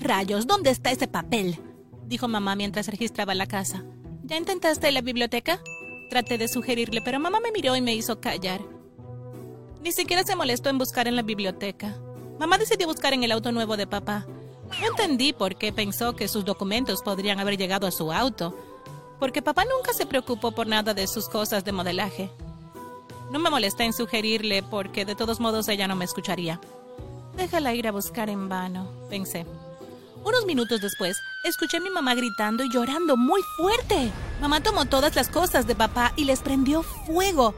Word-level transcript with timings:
Rayos, 0.00 0.46
¿dónde 0.46 0.70
está 0.70 0.90
ese 0.90 1.08
papel? 1.08 1.58
dijo 2.06 2.26
mamá 2.26 2.56
mientras 2.56 2.88
registraba 2.88 3.34
la 3.34 3.46
casa. 3.46 3.84
¿Ya 4.24 4.38
intentaste 4.38 4.90
la 4.92 5.02
biblioteca? 5.02 5.60
Traté 6.08 6.38
de 6.38 6.48
sugerirle, 6.48 7.02
pero 7.02 7.20
mamá 7.20 7.38
me 7.38 7.52
miró 7.52 7.76
y 7.76 7.82
me 7.82 7.94
hizo 7.94 8.18
callar. 8.18 8.62
Ni 9.82 9.92
siquiera 9.92 10.24
se 10.24 10.34
molestó 10.36 10.70
en 10.70 10.78
buscar 10.78 11.06
en 11.06 11.16
la 11.16 11.22
biblioteca. 11.22 11.94
Mamá 12.38 12.56
decidió 12.56 12.86
buscar 12.86 13.12
en 13.12 13.24
el 13.24 13.32
auto 13.32 13.52
nuevo 13.52 13.76
de 13.76 13.86
papá. 13.86 14.26
No 14.80 14.86
entendí 14.86 15.34
por 15.34 15.56
qué 15.56 15.70
pensó 15.70 16.16
que 16.16 16.28
sus 16.28 16.46
documentos 16.46 17.02
podrían 17.02 17.38
haber 17.38 17.58
llegado 17.58 17.86
a 17.86 17.90
su 17.90 18.10
auto, 18.10 18.56
porque 19.18 19.42
papá 19.42 19.64
nunca 19.66 19.92
se 19.92 20.06
preocupó 20.06 20.52
por 20.52 20.66
nada 20.66 20.94
de 20.94 21.06
sus 21.06 21.28
cosas 21.28 21.62
de 21.62 21.72
modelaje. 21.72 22.30
No 23.30 23.38
me 23.38 23.50
molesté 23.50 23.84
en 23.84 23.92
sugerirle 23.92 24.62
porque 24.62 25.04
de 25.04 25.14
todos 25.14 25.40
modos 25.40 25.68
ella 25.68 25.86
no 25.86 25.94
me 25.94 26.06
escucharía. 26.06 26.58
Déjala 27.36 27.74
ir 27.74 27.86
a 27.86 27.92
buscar 27.92 28.30
en 28.30 28.48
vano, 28.48 28.90
pensé. 29.10 29.44
Unos 30.24 30.44
minutos 30.44 30.80
después, 30.80 31.16
escuché 31.44 31.78
a 31.78 31.80
mi 31.80 31.90
mamá 31.90 32.14
gritando 32.14 32.62
y 32.62 32.70
llorando 32.70 33.16
muy 33.16 33.40
fuerte. 33.56 34.12
Mamá 34.40 34.62
tomó 34.62 34.84
todas 34.84 35.16
las 35.16 35.28
cosas 35.28 35.66
de 35.66 35.74
papá 35.74 36.12
y 36.16 36.24
les 36.24 36.40
prendió 36.40 36.82
fuego. 36.82 37.54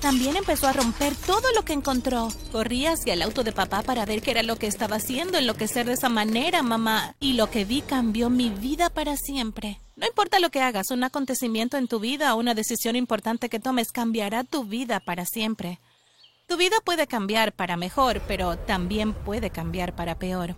También 0.00 0.36
empezó 0.36 0.68
a 0.68 0.72
romper 0.72 1.14
todo 1.16 1.52
lo 1.54 1.64
que 1.64 1.72
encontró. 1.72 2.28
Corrí 2.52 2.86
hacia 2.86 3.14
el 3.14 3.22
auto 3.22 3.42
de 3.42 3.52
papá 3.52 3.82
para 3.82 4.06
ver 4.06 4.22
qué 4.22 4.30
era 4.30 4.44
lo 4.44 4.56
que 4.56 4.68
estaba 4.68 4.96
haciendo, 4.96 5.38
enloquecer 5.38 5.86
de 5.86 5.94
esa 5.94 6.08
manera, 6.08 6.62
mamá. 6.62 7.16
Y 7.18 7.32
lo 7.32 7.50
que 7.50 7.64
vi 7.64 7.82
cambió 7.82 8.30
mi 8.30 8.48
vida 8.48 8.90
para 8.90 9.16
siempre. 9.16 9.80
No 9.96 10.06
importa 10.06 10.38
lo 10.38 10.50
que 10.50 10.62
hagas, 10.62 10.90
un 10.92 11.02
acontecimiento 11.02 11.76
en 11.76 11.88
tu 11.88 11.98
vida 11.98 12.34
o 12.34 12.38
una 12.38 12.54
decisión 12.54 12.94
importante 12.94 13.48
que 13.48 13.58
tomes 13.58 13.90
cambiará 13.90 14.44
tu 14.44 14.64
vida 14.64 15.00
para 15.00 15.26
siempre. 15.26 15.80
Tu 16.46 16.56
vida 16.56 16.76
puede 16.84 17.08
cambiar 17.08 17.52
para 17.52 17.76
mejor, 17.76 18.22
pero 18.28 18.56
también 18.56 19.12
puede 19.12 19.50
cambiar 19.50 19.96
para 19.96 20.18
peor. 20.18 20.54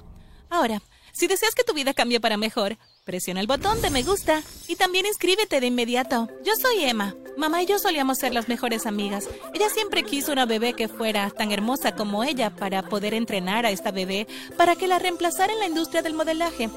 Ahora, 0.51 0.82
si 1.12 1.27
deseas 1.27 1.55
que 1.55 1.64
tu 1.64 1.74
vida 1.74 1.95
cambie 1.95 2.20
para 2.20 2.37
mejor, 2.37 2.78
presiona 3.05 3.41
el 3.41 3.46
botón 3.46 3.80
de 3.82 3.91
me 3.91 4.02
gusta 4.02 4.42
y 4.68 4.76
también 4.76 5.07
inscríbete 5.07 5.60
de 5.60 5.66
inmediato. 5.66 6.29
Yo 6.45 6.52
soy 6.60 6.84
Emma. 6.84 7.15
Mamá 7.37 7.62
y 7.62 7.66
yo 7.66 7.79
solíamos 7.79 8.18
ser 8.18 8.34
las 8.34 8.48
mejores 8.48 8.87
amigas. 8.87 9.29
Ella 9.54 9.68
siempre 9.71 10.02
quiso 10.02 10.32
una 10.32 10.46
bebé 10.46 10.74
que 10.74 10.88
fuera 10.88 11.30
tan 11.30 11.52
hermosa 11.52 11.95
como 11.95 12.23
ella 12.23 12.51
para 12.51 12.82
poder 12.82 13.15
entrenar 13.15 13.65
a 13.66 13.71
esta 13.71 13.90
bebé 13.90 14.26
para 14.57 14.76
que 14.76 14.87
la 14.87 14.99
reemplazara 14.99 15.52
en 15.52 15.59
la 15.59 15.66
industria 15.66 16.02
del 16.02 16.15
modelaje. 16.15 16.68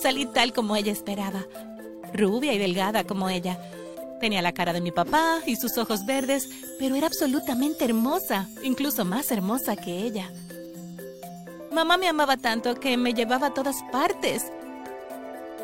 Salí 0.00 0.26
tal 0.26 0.52
como 0.52 0.76
ella 0.76 0.92
esperaba, 0.92 1.44
rubia 2.12 2.52
y 2.52 2.58
delgada 2.58 3.04
como 3.04 3.28
ella. 3.28 3.58
Tenía 4.20 4.42
la 4.42 4.52
cara 4.52 4.72
de 4.72 4.80
mi 4.80 4.90
papá 4.90 5.40
y 5.46 5.56
sus 5.56 5.76
ojos 5.76 6.06
verdes, 6.06 6.48
pero 6.78 6.94
era 6.94 7.06
absolutamente 7.06 7.84
hermosa, 7.84 8.48
incluso 8.62 9.04
más 9.04 9.30
hermosa 9.30 9.76
que 9.76 9.98
ella. 9.98 10.30
Mamá 11.74 11.96
me 11.96 12.06
amaba 12.06 12.36
tanto 12.36 12.76
que 12.76 12.96
me 12.96 13.14
llevaba 13.14 13.48
a 13.48 13.52
todas 13.52 13.82
partes. 13.90 14.46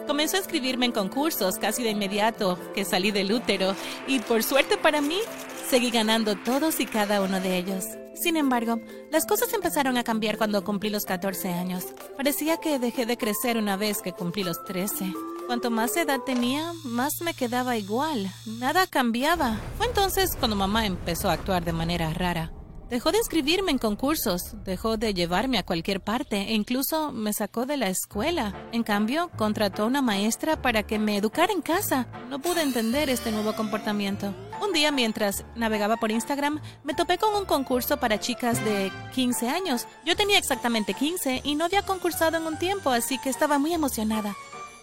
Comenzó 0.08 0.38
a 0.38 0.40
escribirme 0.40 0.86
en 0.86 0.92
concursos 0.92 1.56
casi 1.56 1.84
de 1.84 1.90
inmediato 1.90 2.58
que 2.74 2.84
salí 2.84 3.12
del 3.12 3.32
útero 3.32 3.76
y 4.08 4.18
por 4.18 4.42
suerte 4.42 4.76
para 4.76 5.00
mí 5.00 5.20
seguí 5.68 5.92
ganando 5.92 6.34
todos 6.34 6.80
y 6.80 6.86
cada 6.86 7.22
uno 7.22 7.38
de 7.38 7.56
ellos. 7.56 7.84
Sin 8.20 8.36
embargo, 8.36 8.80
las 9.12 9.24
cosas 9.24 9.52
empezaron 9.52 9.96
a 9.98 10.02
cambiar 10.02 10.36
cuando 10.36 10.64
cumplí 10.64 10.90
los 10.90 11.04
14 11.04 11.52
años. 11.52 11.86
Parecía 12.16 12.56
que 12.56 12.80
dejé 12.80 13.06
de 13.06 13.16
crecer 13.16 13.56
una 13.56 13.76
vez 13.76 14.02
que 14.02 14.12
cumplí 14.12 14.42
los 14.42 14.64
13. 14.64 15.12
Cuanto 15.46 15.70
más 15.70 15.96
edad 15.96 16.18
tenía, 16.26 16.72
más 16.82 17.20
me 17.20 17.34
quedaba 17.34 17.76
igual. 17.76 18.28
Nada 18.46 18.88
cambiaba. 18.88 19.60
Fue 19.76 19.86
entonces 19.86 20.34
cuando 20.36 20.56
mamá 20.56 20.86
empezó 20.86 21.30
a 21.30 21.34
actuar 21.34 21.64
de 21.64 21.72
manera 21.72 22.12
rara. 22.12 22.50
Dejó 22.90 23.12
de 23.12 23.18
inscribirme 23.18 23.70
en 23.70 23.78
concursos, 23.78 24.56
dejó 24.64 24.96
de 24.96 25.14
llevarme 25.14 25.58
a 25.58 25.62
cualquier 25.62 26.00
parte 26.00 26.48
e 26.48 26.54
incluso 26.54 27.12
me 27.12 27.32
sacó 27.32 27.64
de 27.64 27.76
la 27.76 27.88
escuela. 27.88 28.68
En 28.72 28.82
cambio, 28.82 29.30
contrató 29.36 29.84
a 29.84 29.86
una 29.86 30.02
maestra 30.02 30.60
para 30.60 30.82
que 30.82 30.98
me 30.98 31.16
educara 31.16 31.52
en 31.52 31.62
casa. 31.62 32.08
No 32.28 32.40
pude 32.40 32.62
entender 32.62 33.08
este 33.08 33.30
nuevo 33.30 33.54
comportamiento. 33.54 34.34
Un 34.60 34.72
día 34.72 34.90
mientras 34.90 35.44
navegaba 35.54 35.98
por 35.98 36.10
Instagram, 36.10 36.60
me 36.82 36.94
topé 36.94 37.16
con 37.16 37.32
un 37.36 37.44
concurso 37.44 37.98
para 37.98 38.18
chicas 38.18 38.64
de 38.64 38.90
15 39.14 39.48
años. 39.48 39.86
Yo 40.04 40.16
tenía 40.16 40.38
exactamente 40.38 40.92
15 40.92 41.42
y 41.44 41.54
no 41.54 41.66
había 41.66 41.82
concursado 41.82 42.38
en 42.38 42.46
un 42.48 42.58
tiempo, 42.58 42.90
así 42.90 43.18
que 43.18 43.30
estaba 43.30 43.60
muy 43.60 43.72
emocionada. 43.72 44.34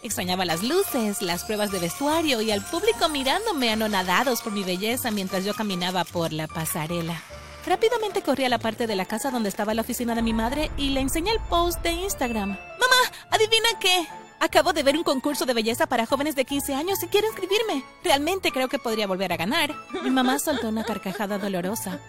Extrañaba 0.02 0.46
las 0.46 0.64
luces, 0.64 1.22
las 1.22 1.44
pruebas 1.44 1.74
de 1.74 1.80
vestuario 1.80 2.40
y 2.40 2.52
al 2.52 2.64
público 2.64 3.10
mirándome 3.10 3.70
anonadados 3.70 4.42
por 4.42 4.54
mi 4.54 4.64
belleza 4.64 5.12
mientras 5.12 5.44
yo 5.44 5.54
caminaba 5.54 6.06
por 6.06 6.32
la 6.32 6.48
pasarela. 6.48 7.22
Rápidamente 7.68 8.22
corrí 8.22 8.46
a 8.46 8.50
la 8.50 8.60
parte 8.60 8.88
de 8.88 8.96
la 8.96 9.04
casa 9.04 9.30
donde 9.30 9.50
estaba 9.50 9.74
la 9.74 9.82
oficina 9.82 10.16
de 10.16 10.22
mi 10.22 10.32
madre 10.32 10.72
y 10.78 10.92
le 10.92 11.02
enseñé 11.02 11.32
el 11.32 11.40
post 11.50 11.84
de 11.84 11.92
Instagram. 11.92 12.52
Mamá, 12.52 13.28
adivina 13.30 13.68
qué. 13.82 14.08
Acabo 14.40 14.72
de 14.72 14.84
ver 14.84 14.96
un 14.96 15.04
concurso 15.04 15.46
de 15.46 15.54
belleza 15.54 15.86
para 15.86 16.06
jóvenes 16.06 16.36
de 16.38 16.46
15 16.46 16.74
años 16.74 17.04
y 17.04 17.08
quiero 17.08 17.28
inscribirme. 17.28 17.84
Realmente 18.06 18.54
creo 18.54 18.70
que 18.70 18.80
podría 18.80 19.06
volver 19.06 19.34
a 19.34 19.38
ganar. 19.38 19.76
Mi 20.02 20.10
mamá 20.10 20.40
soltó 20.40 20.70
una 20.70 20.86
carcajada 20.86 21.40
dolorosa. 21.40 22.00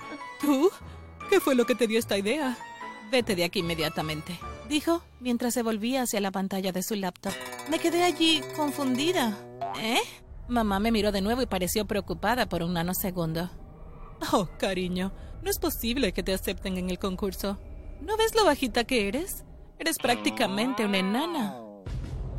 ¿Tú? 0.40 0.70
¿Qué 1.28 1.40
fue 1.40 1.56
lo 1.56 1.66
que 1.66 1.74
te 1.74 1.88
dio 1.88 1.98
esta 1.98 2.16
idea? 2.16 2.56
Vete 3.10 3.34
de 3.34 3.42
aquí 3.42 3.58
inmediatamente, 3.58 4.38
dijo 4.68 5.02
mientras 5.18 5.54
se 5.54 5.64
volvía 5.64 6.02
hacia 6.02 6.20
la 6.20 6.30
pantalla 6.30 6.70
de 6.70 6.84
su 6.84 6.94
laptop. 6.94 7.32
Me 7.68 7.80
quedé 7.80 8.04
allí 8.04 8.42
confundida. 8.54 9.36
¿Eh? 9.80 9.98
Mamá 10.46 10.78
me 10.78 10.92
miró 10.92 11.10
de 11.10 11.20
nuevo 11.20 11.42
y 11.42 11.46
pareció 11.46 11.84
preocupada 11.84 12.48
por 12.48 12.62
un 12.62 12.74
nanosegundo. 12.74 13.50
Oh, 14.32 14.48
cariño, 14.58 15.12
no 15.42 15.50
es 15.50 15.58
posible 15.58 16.12
que 16.12 16.22
te 16.22 16.32
acepten 16.34 16.76
en 16.76 16.90
el 16.90 16.98
concurso. 16.98 17.58
¿No 18.00 18.16
ves 18.16 18.34
lo 18.34 18.44
bajita 18.44 18.84
que 18.84 19.08
eres? 19.08 19.44
Eres 19.78 19.98
prácticamente 19.98 20.84
una 20.84 20.98
enana. 20.98 21.56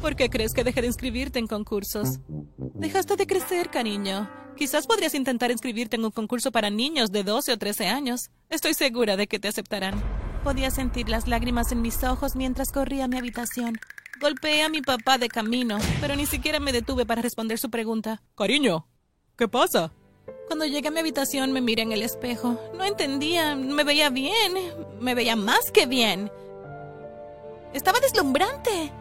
¿Por 0.02 0.16
qué 0.16 0.30
crees 0.30 0.54
que 0.54 0.64
dejé 0.64 0.82
de 0.82 0.88
inscribirte 0.88 1.40
en 1.40 1.48
concursos? 1.48 2.20
Dejaste 2.58 3.16
de 3.16 3.28
crecer, 3.28 3.70
cariño. 3.70 4.30
Quizás 4.56 4.88
podrías 4.88 5.14
intentar 5.14 5.52
inscribirte 5.52 5.96
en 5.96 6.06
un 6.06 6.12
concurso 6.12 6.52
para 6.52 6.70
niños 6.70 7.12
de 7.12 7.24
12 7.24 7.54
o 7.54 7.58
13 7.58 7.88
años. 7.88 8.30
Estoy 8.50 8.74
segura 8.74 9.18
de 9.18 9.28
que 9.28 9.40
te 9.40 9.48
aceptarán. 9.48 10.02
Podía 10.44 10.72
sentir 10.72 11.10
las 11.10 11.28
lágrimas 11.28 11.72
en 11.72 11.82
mis 11.82 12.04
ojos 12.04 12.36
mientras 12.36 12.72
corría 12.72 13.06
a 13.06 13.08
mi 13.08 13.18
habitación. 13.18 13.78
Golpeé 14.22 14.64
a 14.64 14.70
mi 14.70 14.82
papá 14.82 15.18
de 15.18 15.30
camino, 15.30 15.78
pero 16.02 16.16
ni 16.16 16.26
siquiera 16.26 16.60
me 16.60 16.72
detuve 16.72 17.06
para 17.06 17.22
responder 17.22 17.58
su 17.58 17.70
pregunta. 17.70 18.22
Cariño, 18.36 18.88
¿qué 19.38 19.48
pasa? 19.48 19.94
Cuando 20.48 20.66
llegué 20.66 20.88
a 20.88 20.92
mi 20.92 21.00
habitación 21.00 21.52
me 21.52 21.62
miré 21.62 21.84
en 21.84 21.92
el 21.92 22.02
espejo. 22.02 22.60
No 22.76 22.84
entendía, 22.84 23.56
me 23.56 23.84
veía 23.84 24.10
bien, 24.10 24.54
me 25.00 25.16
veía 25.16 25.36
más 25.36 25.72
que 25.72 25.86
bien. 25.86 26.32
Estaba 27.74 28.00
deslumbrante. 28.00 28.92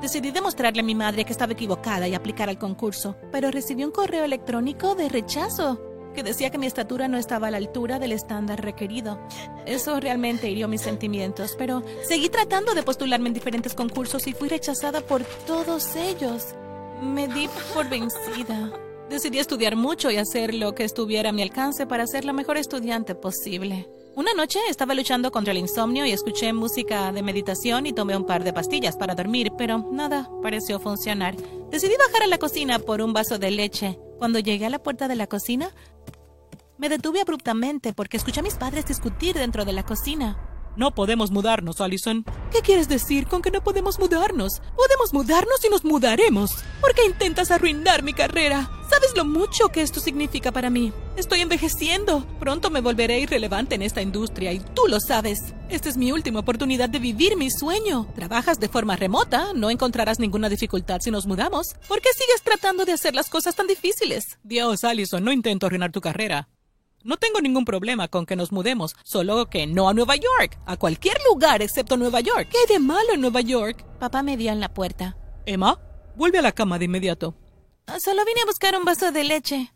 Decidí 0.00 0.30
demostrarle 0.32 0.80
a 0.80 0.84
mi 0.84 0.94
madre 0.94 1.24
que 1.24 1.32
estaba 1.32 1.52
equivocada 1.52 2.08
y 2.08 2.14
aplicar 2.14 2.48
al 2.48 2.58
concurso, 2.58 3.16
pero 3.30 3.50
recibí 3.50 3.84
un 3.84 3.92
correo 3.92 4.24
electrónico 4.24 4.94
de 4.94 5.08
rechazo 5.08 5.80
que 6.12 6.22
decía 6.22 6.50
que 6.50 6.58
mi 6.58 6.66
estatura 6.66 7.08
no 7.08 7.16
estaba 7.16 7.48
a 7.48 7.50
la 7.50 7.56
altura 7.56 7.98
del 7.98 8.12
estándar 8.12 8.62
requerido. 8.62 9.18
Eso 9.66 9.98
realmente 10.00 10.50
hirió 10.50 10.68
mis 10.68 10.82
sentimientos, 10.82 11.54
pero 11.56 11.82
seguí 12.02 12.28
tratando 12.28 12.74
de 12.74 12.82
postularme 12.82 13.28
en 13.28 13.34
diferentes 13.34 13.74
concursos 13.74 14.26
y 14.26 14.32
fui 14.32 14.48
rechazada 14.48 15.00
por 15.00 15.24
todos 15.46 15.96
ellos. 15.96 16.54
Me 17.00 17.28
di 17.28 17.48
por 17.74 17.88
vencida. 17.88 18.72
Decidí 19.10 19.38
estudiar 19.38 19.76
mucho 19.76 20.10
y 20.10 20.16
hacer 20.16 20.54
lo 20.54 20.74
que 20.74 20.84
estuviera 20.84 21.30
a 21.30 21.32
mi 21.32 21.42
alcance 21.42 21.86
para 21.86 22.06
ser 22.06 22.24
la 22.24 22.32
mejor 22.32 22.56
estudiante 22.56 23.14
posible. 23.14 23.88
Una 24.14 24.34
noche 24.34 24.58
estaba 24.68 24.94
luchando 24.94 25.30
contra 25.30 25.52
el 25.52 25.58
insomnio 25.58 26.04
y 26.04 26.12
escuché 26.12 26.52
música 26.52 27.12
de 27.12 27.22
meditación 27.22 27.86
y 27.86 27.92
tomé 27.92 28.16
un 28.16 28.26
par 28.26 28.44
de 28.44 28.52
pastillas 28.52 28.96
para 28.96 29.14
dormir, 29.14 29.52
pero 29.56 29.86
nada 29.90 30.30
pareció 30.42 30.78
funcionar. 30.78 31.34
Decidí 31.70 31.94
bajar 31.96 32.22
a 32.22 32.26
la 32.26 32.38
cocina 32.38 32.78
por 32.78 33.00
un 33.00 33.12
vaso 33.12 33.38
de 33.38 33.50
leche. 33.50 33.98
Cuando 34.18 34.38
llegué 34.38 34.66
a 34.66 34.70
la 34.70 34.82
puerta 34.82 35.08
de 35.08 35.16
la 35.16 35.26
cocina, 35.26 35.70
me 36.78 36.88
detuve 36.88 37.20
abruptamente 37.20 37.92
porque 37.94 38.16
escuché 38.16 38.40
a 38.40 38.42
mis 38.42 38.56
padres 38.56 38.84
discutir 38.86 39.34
dentro 39.34 39.64
de 39.64 39.72
la 39.72 39.82
cocina. 39.82 40.36
No 40.76 40.94
podemos 40.94 41.30
mudarnos, 41.30 41.80
Allison. 41.80 42.24
¿Qué 42.50 42.60
quieres 42.60 42.88
decir 42.88 43.26
con 43.26 43.42
que 43.42 43.50
no 43.50 43.62
podemos 43.62 43.98
mudarnos? 43.98 44.60
Podemos 44.74 45.12
mudarnos 45.12 45.64
y 45.64 45.68
nos 45.68 45.84
mudaremos. 45.84 46.54
¿Por 46.80 46.94
qué 46.94 47.04
intentas 47.04 47.50
arruinar 47.50 48.02
mi 48.02 48.14
carrera? 48.14 48.70
¿Sabes 48.92 49.16
lo 49.16 49.24
mucho 49.24 49.70
que 49.70 49.80
esto 49.80 50.00
significa 50.00 50.52
para 50.52 50.68
mí? 50.68 50.92
Estoy 51.16 51.40
envejeciendo. 51.40 52.26
Pronto 52.38 52.68
me 52.68 52.82
volveré 52.82 53.20
irrelevante 53.20 53.74
en 53.74 53.80
esta 53.80 54.02
industria 54.02 54.52
y 54.52 54.60
tú 54.60 54.82
lo 54.86 55.00
sabes. 55.00 55.54
Esta 55.70 55.88
es 55.88 55.96
mi 55.96 56.12
última 56.12 56.40
oportunidad 56.40 56.90
de 56.90 56.98
vivir 56.98 57.38
mi 57.38 57.50
sueño. 57.50 58.06
Trabajas 58.14 58.60
de 58.60 58.68
forma 58.68 58.94
remota, 58.96 59.54
no 59.54 59.70
encontrarás 59.70 60.18
ninguna 60.18 60.50
dificultad 60.50 61.00
si 61.00 61.10
nos 61.10 61.26
mudamos. 61.26 61.68
¿Por 61.88 62.02
qué 62.02 62.10
sigues 62.12 62.42
tratando 62.42 62.84
de 62.84 62.92
hacer 62.92 63.14
las 63.14 63.30
cosas 63.30 63.56
tan 63.56 63.66
difíciles? 63.66 64.38
Dios, 64.42 64.84
Allison, 64.84 65.24
no 65.24 65.32
intento 65.32 65.64
arruinar 65.64 65.90
tu 65.90 66.02
carrera. 66.02 66.50
No 67.02 67.16
tengo 67.16 67.40
ningún 67.40 67.64
problema 67.64 68.08
con 68.08 68.26
que 68.26 68.36
nos 68.36 68.52
mudemos, 68.52 68.94
solo 69.04 69.46
que 69.48 69.66
no 69.66 69.88
a 69.88 69.94
Nueva 69.94 70.16
York, 70.16 70.58
a 70.66 70.76
cualquier 70.76 71.16
lugar 71.30 71.62
excepto 71.62 71.96
Nueva 71.96 72.20
York. 72.20 72.48
¿Qué 72.50 72.58
hay 72.58 72.74
de 72.74 72.78
malo 72.78 73.14
en 73.14 73.22
Nueva 73.22 73.40
York? 73.40 73.86
Papá 73.98 74.22
me 74.22 74.36
dio 74.36 74.52
en 74.52 74.60
la 74.60 74.74
puerta. 74.74 75.16
Emma, 75.46 75.80
vuelve 76.14 76.40
a 76.40 76.42
la 76.42 76.52
cama 76.52 76.78
de 76.78 76.84
inmediato. 76.84 77.34
Ah, 77.86 77.98
solo 78.00 78.24
vine 78.24 78.42
a 78.42 78.46
buscar 78.46 78.76
un 78.76 78.84
vaso 78.84 79.12
de 79.12 79.24
leche, 79.24 79.72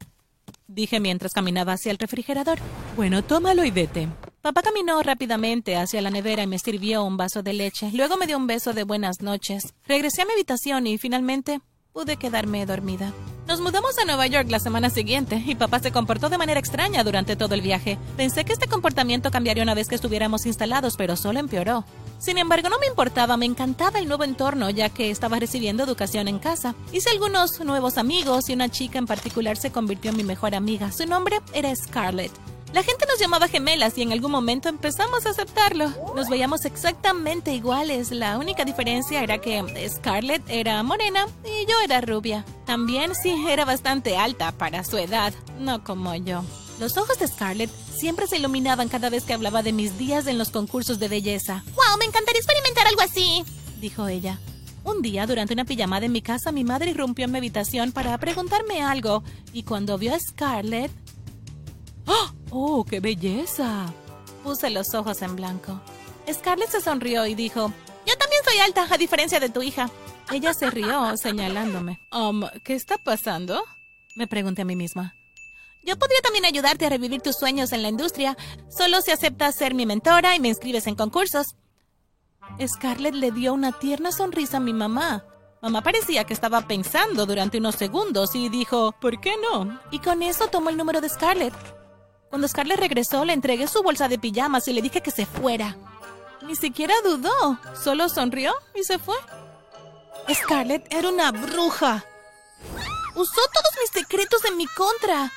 dije 0.69 1.00
mientras 1.00 1.32
caminaba 1.32 1.75
hacia 1.75 1.91
el 1.91 1.99
refrigerador. 1.99 2.58
Bueno, 2.97 3.23
tómalo 3.23 3.64
y 3.64 3.70
vete. 3.70 4.08
Papá 4.43 4.62
caminó 4.62 5.03
rápidamente 5.03 5.76
hacia 5.76 6.00
la 6.00 6.11
nevera 6.11 6.44
y 6.44 6.47
me 6.47 6.58
sirvió 6.58 7.05
un 7.05 7.17
vaso 7.17 7.43
de 7.43 7.53
leche. 7.53 7.91
Luego 7.93 8.17
me 8.17 8.26
dio 8.26 8.37
un 8.37 8.47
beso 8.47 8.73
de 8.73 8.85
buenas 8.85 9.20
noches. 9.20 9.75
Regresé 9.87 10.23
a 10.23 10.25
mi 10.25 10.32
habitación 10.32 10.87
y 10.87 10.99
finalmente 10.99 11.61
pude 11.93 12.17
quedarme 12.17 12.64
dormida. 12.64 13.12
Nos 13.49 13.61
mudamos 13.61 13.99
a 13.99 14.05
Nueva 14.05 14.26
York 14.26 14.49
la 14.50 14.61
semana 14.61 14.91
siguiente 14.91 15.43
y 15.44 15.55
papá 15.55 15.81
se 15.81 15.93
comportó 15.93 16.29
de 16.29 16.38
manera 16.38 16.61
extraña 16.61 17.03
durante 17.05 17.37
todo 17.37 17.55
el 17.55 17.61
viaje. 17.61 17.99
Pensé 18.17 18.44
que 18.44 18.53
este 18.53 18.69
comportamiento 18.69 19.31
cambiaría 19.31 19.62
una 19.62 19.75
vez 19.75 19.88
que 19.88 19.94
estuviéramos 19.94 20.47
instalados, 20.47 20.97
pero 20.97 21.17
solo 21.17 21.41
empeoró. 21.41 21.85
Sin 22.18 22.38
embargo, 22.38 22.68
no 22.68 22.78
me 22.78 22.86
importaba, 22.86 23.36
me 23.36 23.46
encantaba 23.46 23.98
el 23.98 24.08
nuevo 24.08 24.24
entorno 24.24 24.70
ya 24.70 24.88
que 24.88 25.10
estaba 25.10 25.38
recibiendo 25.38 25.84
educación 25.84 26.28
en 26.28 26.38
casa. 26.38 26.74
Hice 26.92 27.10
algunos 27.10 27.60
nuevos 27.60 27.98
amigos 27.98 28.48
y 28.48 28.54
una 28.54 28.68
chica 28.68 28.98
en 28.98 29.06
particular 29.06 29.56
se 29.56 29.70
convirtió 29.70 30.10
en 30.10 30.16
mi 30.16 30.24
mejor 30.24 30.54
amiga. 30.54 30.92
Su 30.92 31.06
nombre 31.06 31.40
era 31.52 31.74
Scarlett. 31.74 32.32
La 32.72 32.82
gente 32.82 33.06
nos 33.06 33.18
llamaba 33.18 33.48
gemelas 33.48 33.96
y 33.96 34.02
en 34.02 34.12
algún 34.12 34.30
momento 34.30 34.68
empezamos 34.68 35.24
a 35.24 35.30
aceptarlo. 35.30 35.88
Nos 36.14 36.28
veíamos 36.28 36.64
exactamente 36.64 37.54
iguales. 37.54 38.10
La 38.10 38.38
única 38.38 38.64
diferencia 38.64 39.22
era 39.22 39.38
que 39.38 39.88
Scarlett 39.88 40.42
era 40.48 40.82
morena 40.82 41.26
y 41.44 41.64
yo 41.64 41.80
era 41.84 42.00
rubia. 42.00 42.44
También 42.66 43.14
sí 43.14 43.34
era 43.48 43.64
bastante 43.64 44.16
alta 44.16 44.52
para 44.52 44.84
su 44.84 44.98
edad, 44.98 45.32
no 45.58 45.84
como 45.84 46.14
yo. 46.16 46.42
Los 46.78 46.98
ojos 46.98 47.19
de 47.19 47.28
Scarlett 47.28 47.70
siempre 47.96 48.26
se 48.26 48.37
iluminaban 48.37 48.88
cada 48.88 49.10
vez 49.10 49.25
que 49.25 49.32
hablaba 49.32 49.62
de 49.62 49.72
mis 49.72 49.98
días 49.98 50.26
en 50.26 50.38
los 50.38 50.50
concursos 50.50 50.98
de 50.98 51.08
belleza. 51.08 51.64
¡Wow! 51.75 51.98
Me 51.98 52.04
encantaría 52.04 52.40
experimentar 52.40 52.87
algo 52.87 53.00
así, 53.00 53.44
dijo 53.81 54.06
ella. 54.06 54.38
Un 54.84 55.02
día, 55.02 55.26
durante 55.26 55.54
una 55.54 55.64
pijamada 55.64 56.06
en 56.06 56.12
mi 56.12 56.22
casa, 56.22 56.52
mi 56.52 56.62
madre 56.62 56.90
irrumpió 56.93 57.25
en 57.25 57.32
mi 57.32 57.38
habitación 57.38 57.90
para 57.90 58.16
preguntarme 58.19 58.82
algo, 58.82 59.25
y 59.52 59.64
cuando 59.64 59.98
vio 59.98 60.14
a 60.14 60.20
Scarlett... 60.20 60.93
¡Oh! 62.06 62.31
¡Oh, 62.50 62.84
qué 62.84 63.00
belleza! 63.00 63.93
Puse 64.44 64.70
los 64.70 64.94
ojos 64.94 65.22
en 65.22 65.34
blanco. 65.34 65.81
Scarlett 66.32 66.70
se 66.70 66.81
sonrió 66.81 67.26
y 67.26 67.34
dijo, 67.34 67.72
Yo 68.06 68.16
también 68.16 68.43
soy 68.44 68.58
alta, 68.58 68.87
a 68.88 68.96
diferencia 68.96 69.40
de 69.40 69.48
tu 69.48 69.62
hija. 69.62 69.90
Ella 70.32 70.54
se 70.54 70.70
rió, 70.70 71.16
señalándome. 71.16 72.00
Um, 72.12 72.44
¿qué 72.62 72.75
está 72.75 72.98
pasando? 72.98 73.62
Me 74.14 74.28
pregunté 74.28 74.62
a 74.62 74.64
mí 74.64 74.76
misma. 74.76 75.16
Yo 75.86 75.96
podría 75.96 76.20
también 76.20 76.44
ayudarte 76.44 76.84
a 76.84 76.88
revivir 76.88 77.22
tus 77.22 77.36
sueños 77.36 77.72
en 77.72 77.82
la 77.82 77.88
industria. 77.88 78.36
Solo 78.68 79.00
si 79.02 79.12
aceptas 79.12 79.54
ser 79.54 79.72
mi 79.72 79.86
mentora 79.86 80.34
y 80.34 80.40
me 80.40 80.48
inscribes 80.48 80.88
en 80.88 80.96
concursos. 80.96 81.54
Scarlett 82.66 83.14
le 83.14 83.30
dio 83.30 83.54
una 83.54 83.70
tierna 83.70 84.10
sonrisa 84.10 84.56
a 84.56 84.60
mi 84.60 84.72
mamá. 84.72 85.24
Mamá 85.62 85.82
parecía 85.82 86.24
que 86.24 86.34
estaba 86.34 86.66
pensando 86.66 87.24
durante 87.24 87.58
unos 87.58 87.76
segundos 87.76 88.34
y 88.34 88.48
dijo, 88.48 88.96
¿por 89.00 89.20
qué 89.20 89.34
no? 89.36 89.80
Y 89.92 90.00
con 90.00 90.24
eso 90.24 90.48
tomó 90.48 90.70
el 90.70 90.76
número 90.76 91.00
de 91.00 91.08
Scarlett. 91.08 91.54
Cuando 92.30 92.48
Scarlett 92.48 92.80
regresó, 92.80 93.24
le 93.24 93.32
entregué 93.32 93.68
su 93.68 93.82
bolsa 93.84 94.08
de 94.08 94.18
pijamas 94.18 94.66
y 94.66 94.72
le 94.72 94.82
dije 94.82 95.00
que 95.00 95.12
se 95.12 95.24
fuera. 95.24 95.76
Ni 96.42 96.56
siquiera 96.56 96.94
dudó, 97.04 97.58
solo 97.80 98.08
sonrió 98.08 98.52
y 98.74 98.82
se 98.82 98.98
fue. 98.98 99.16
Scarlett 100.34 100.92
era 100.92 101.08
una 101.08 101.30
bruja. 101.30 102.04
Usó 103.14 103.40
todos 103.54 103.72
mis 103.80 104.02
secretos 104.02 104.44
en 104.44 104.56
mi 104.56 104.66
contra. 104.66 105.32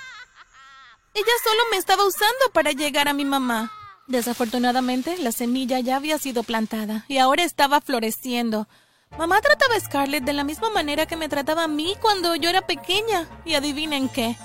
Ella 1.19 1.33
solo 1.43 1.63
me 1.69 1.75
estaba 1.75 2.07
usando 2.07 2.45
para 2.53 2.71
llegar 2.71 3.09
a 3.09 3.13
mi 3.13 3.25
mamá. 3.25 3.73
Desafortunadamente, 4.07 5.17
la 5.17 5.33
semilla 5.33 5.81
ya 5.81 5.97
había 5.97 6.17
sido 6.17 6.43
plantada 6.43 7.03
y 7.09 7.17
ahora 7.17 7.43
estaba 7.43 7.81
floreciendo. 7.81 8.69
Mamá 9.17 9.41
trataba 9.41 9.75
a 9.75 9.79
Scarlett 9.81 10.23
de 10.23 10.31
la 10.31 10.45
misma 10.45 10.69
manera 10.69 11.07
que 11.07 11.17
me 11.17 11.27
trataba 11.27 11.65
a 11.65 11.67
mí 11.67 11.97
cuando 11.99 12.35
yo 12.35 12.49
era 12.49 12.65
pequeña. 12.65 13.27
Y 13.43 13.55
adivinen 13.55 14.07
qué, 14.07 14.37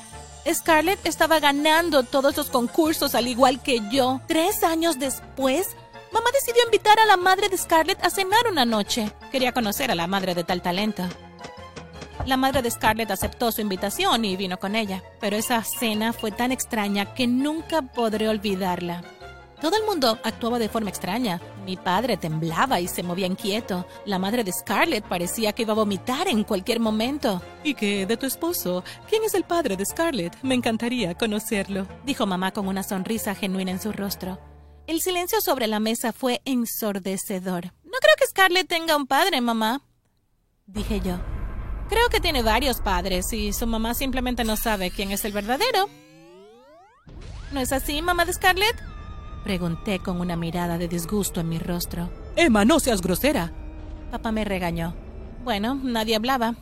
Scarlett 0.52 1.06
estaba 1.06 1.38
ganando 1.38 2.02
todos 2.02 2.36
los 2.36 2.50
concursos 2.50 3.14
al 3.14 3.28
igual 3.28 3.62
que 3.62 3.78
yo. 3.92 4.20
Tres 4.26 4.64
años 4.64 4.98
después, 4.98 5.76
mamá 6.10 6.26
decidió 6.32 6.64
invitar 6.64 6.98
a 6.98 7.06
la 7.06 7.16
madre 7.16 7.50
de 7.50 7.56
Scarlett 7.56 8.04
a 8.04 8.10
cenar 8.10 8.48
una 8.50 8.64
noche. 8.64 9.12
Quería 9.30 9.52
conocer 9.52 9.92
a 9.92 9.94
la 9.94 10.08
madre 10.08 10.34
de 10.34 10.42
tal 10.42 10.60
talento. 10.60 11.04
La 12.26 12.38
madre 12.38 12.62
de 12.62 12.70
Scarlett 12.70 13.10
aceptó 13.10 13.52
su 13.52 13.60
invitación 13.60 14.24
y 14.24 14.36
vino 14.36 14.58
con 14.58 14.76
ella, 14.76 15.02
pero 15.20 15.36
esa 15.36 15.62
cena 15.62 16.14
fue 16.14 16.30
tan 16.30 16.52
extraña 16.52 17.12
que 17.14 17.26
nunca 17.26 17.82
podré 17.82 18.28
olvidarla. 18.30 19.02
Todo 19.60 19.76
el 19.76 19.84
mundo 19.84 20.18
actuaba 20.22 20.58
de 20.58 20.70
forma 20.70 20.88
extraña. 20.88 21.40
Mi 21.64 21.76
padre 21.76 22.16
temblaba 22.16 22.80
y 22.80 22.88
se 22.88 23.02
movía 23.02 23.26
inquieto. 23.26 23.86
La 24.06 24.18
madre 24.18 24.42
de 24.42 24.52
Scarlett 24.52 25.04
parecía 25.04 25.52
que 25.52 25.62
iba 25.62 25.72
a 25.72 25.76
vomitar 25.76 26.28
en 26.28 26.44
cualquier 26.44 26.80
momento. 26.80 27.42
¿Y 27.62 27.74
qué 27.74 28.06
de 28.06 28.16
tu 28.16 28.26
esposo? 28.26 28.84
¿Quién 29.08 29.22
es 29.24 29.34
el 29.34 29.44
padre 29.44 29.76
de 29.76 29.84
Scarlett? 29.84 30.36
Me 30.42 30.54
encantaría 30.54 31.14
conocerlo, 31.14 31.86
dijo 32.04 32.26
mamá 32.26 32.52
con 32.52 32.68
una 32.68 32.82
sonrisa 32.82 33.34
genuina 33.34 33.70
en 33.70 33.80
su 33.80 33.92
rostro. 33.92 34.38
El 34.86 35.00
silencio 35.00 35.40
sobre 35.40 35.66
la 35.66 35.80
mesa 35.80 36.12
fue 36.12 36.40
ensordecedor. 36.44 37.66
No 37.84 37.98
creo 38.00 38.14
que 38.18 38.26
Scarlett 38.26 38.68
tenga 38.68 38.96
un 38.96 39.06
padre, 39.06 39.40
mamá, 39.40 39.82
dije 40.66 41.00
yo. 41.00 41.18
Creo 41.88 42.08
que 42.10 42.20
tiene 42.20 42.42
varios 42.42 42.80
padres 42.80 43.32
y 43.32 43.52
su 43.52 43.66
mamá 43.66 43.94
simplemente 43.94 44.44
no 44.44 44.56
sabe 44.56 44.90
quién 44.90 45.10
es 45.10 45.24
el 45.24 45.32
verdadero. 45.32 45.88
¿No 47.52 47.60
es 47.60 47.72
así, 47.72 48.02
mamá 48.02 48.24
de 48.24 48.32
Scarlett? 48.32 48.76
Pregunté 49.44 49.98
con 49.98 50.20
una 50.20 50.36
mirada 50.36 50.78
de 50.78 50.88
disgusto 50.88 51.40
en 51.40 51.50
mi 51.50 51.58
rostro. 51.58 52.10
Emma, 52.34 52.64
no 52.64 52.80
seas 52.80 53.02
grosera. 53.02 53.52
Papá 54.10 54.32
me 54.32 54.44
regañó. 54.44 54.94
Bueno, 55.44 55.74
nadie 55.74 56.16
hablaba. 56.16 56.54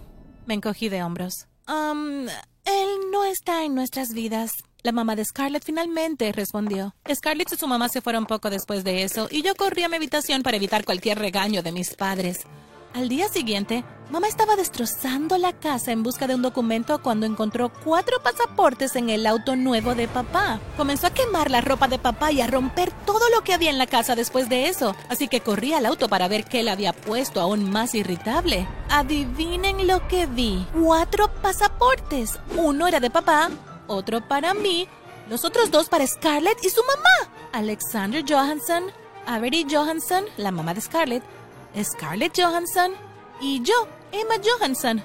Me 0.46 0.54
encogí 0.54 0.88
de 0.88 1.02
hombros. 1.02 1.46
Um, 1.68 2.26
él 2.64 2.88
no 3.12 3.24
está 3.24 3.64
en 3.64 3.74
nuestras 3.76 4.12
vidas. 4.12 4.64
La 4.82 4.90
mamá 4.90 5.14
de 5.14 5.24
Scarlett 5.24 5.64
finalmente 5.64 6.32
respondió. 6.32 6.94
Scarlett 7.14 7.52
y 7.52 7.56
su 7.56 7.68
mamá 7.68 7.88
se 7.88 8.00
fueron 8.00 8.26
poco 8.26 8.50
después 8.50 8.82
de 8.82 9.04
eso, 9.04 9.28
y 9.30 9.42
yo 9.42 9.54
corrí 9.54 9.84
a 9.84 9.88
mi 9.88 9.94
habitación 9.94 10.42
para 10.42 10.56
evitar 10.56 10.84
cualquier 10.84 11.20
regaño 11.20 11.62
de 11.62 11.70
mis 11.70 11.94
padres. 11.94 12.40
Al 12.94 13.08
día 13.08 13.26
siguiente, 13.28 13.84
mamá 14.10 14.28
estaba 14.28 14.54
destrozando 14.54 15.38
la 15.38 15.54
casa 15.54 15.92
en 15.92 16.02
busca 16.02 16.26
de 16.26 16.34
un 16.34 16.42
documento 16.42 17.00
cuando 17.00 17.24
encontró 17.24 17.72
cuatro 17.84 18.22
pasaportes 18.22 18.96
en 18.96 19.08
el 19.08 19.26
auto 19.26 19.56
nuevo 19.56 19.94
de 19.94 20.08
papá. 20.08 20.60
Comenzó 20.76 21.06
a 21.06 21.14
quemar 21.14 21.50
la 21.50 21.62
ropa 21.62 21.88
de 21.88 21.98
papá 21.98 22.32
y 22.32 22.42
a 22.42 22.46
romper 22.46 22.92
todo 23.06 23.30
lo 23.30 23.42
que 23.44 23.54
había 23.54 23.70
en 23.70 23.78
la 23.78 23.86
casa 23.86 24.14
después 24.14 24.50
de 24.50 24.68
eso, 24.68 24.94
así 25.08 25.26
que 25.28 25.40
corrí 25.40 25.72
al 25.72 25.86
auto 25.86 26.10
para 26.10 26.28
ver 26.28 26.44
qué 26.44 26.62
le 26.62 26.70
había 26.70 26.92
puesto 26.92 27.40
aún 27.40 27.70
más 27.70 27.94
irritable. 27.94 28.68
Adivinen 28.90 29.86
lo 29.86 30.06
que 30.06 30.26
vi. 30.26 30.66
Cuatro 30.78 31.32
pasaportes. 31.40 32.38
Uno 32.58 32.86
era 32.86 33.00
de 33.00 33.08
papá, 33.08 33.48
otro 33.86 34.20
para 34.28 34.52
mí, 34.52 34.86
los 35.30 35.46
otros 35.46 35.70
dos 35.70 35.88
para 35.88 36.06
Scarlett 36.06 36.62
y 36.62 36.68
su 36.68 36.82
mamá. 36.84 37.32
Alexander 37.52 38.22
Johansson, 38.28 38.84
Avery 39.26 39.66
Johansson, 39.70 40.24
la 40.36 40.50
mamá 40.50 40.74
de 40.74 40.82
Scarlett, 40.82 41.22
Scarlett 41.80 42.38
Johansson 42.38 42.92
y 43.40 43.62
yo, 43.62 43.88
Emma 44.12 44.34
Johansson. 44.42 45.02